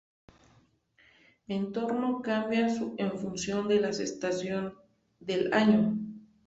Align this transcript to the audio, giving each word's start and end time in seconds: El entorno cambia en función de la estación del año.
El 1.47 1.55
entorno 1.57 2.23
cambia 2.23 2.67
en 2.97 3.19
función 3.19 3.67
de 3.67 3.81
la 3.81 3.89
estación 3.89 4.73
del 5.19 5.53
año. 5.53 5.95